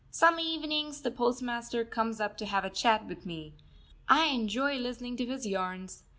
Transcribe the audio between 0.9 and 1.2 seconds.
the